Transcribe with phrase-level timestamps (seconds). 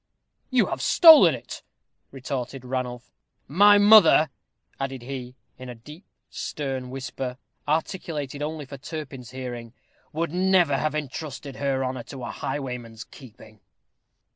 [0.49, 1.61] "You have stolen it,"
[2.09, 3.11] retorted Ranulph.
[3.47, 4.31] "My mother,"
[4.79, 9.75] added he, in a deep, stern whisper, articulated only for Turpin's hearing,
[10.11, 13.59] "would never have entrusted her honor to a highwayman's keeping."